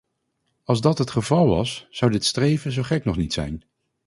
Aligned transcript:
Als 0.65 0.81
dat 0.81 0.97
het 0.97 1.09
geval 1.11 1.47
was, 1.47 1.87
zou 1.89 2.11
dit 2.11 2.25
streven 2.25 2.71
zo 2.71 2.83
gek 2.83 3.05
nog 3.05 3.17
niet 3.17 3.33
zijn. 3.33 3.63